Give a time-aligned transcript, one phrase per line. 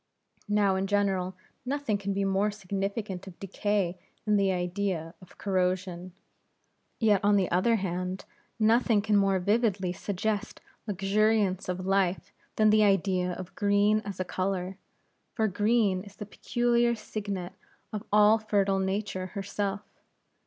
[0.49, 6.13] Now in general nothing can be more significant of decay than the idea of corrosion;
[6.99, 8.25] yet on the other hand,
[8.57, 14.25] nothing can more vividly suggest luxuriance of life, than the idea of green as a
[14.25, 14.75] color;
[15.35, 17.53] for green is the peculiar signet
[17.93, 19.81] of all fertile Nature herself.